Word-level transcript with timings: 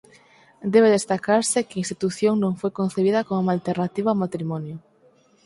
Debe 0.73 0.95
destacarse 0.97 1.65
que 1.67 1.75
a 1.77 1.83
institución 1.83 2.33
non 2.39 2.53
foi 2.61 2.71
concibida 2.79 3.25
como 3.29 3.47
alternativa 3.55 4.09
ao 4.11 4.21
matrimonio. 4.23 4.75